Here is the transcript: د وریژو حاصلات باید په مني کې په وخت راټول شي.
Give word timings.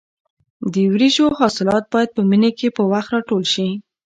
د 0.73 0.75
وریژو 0.93 1.25
حاصلات 1.39 1.83
باید 1.93 2.09
په 2.15 2.21
مني 2.29 2.51
کې 2.59 2.67
په 2.77 2.83
وخت 2.91 3.09
راټول 3.15 3.43
شي. 3.53 3.67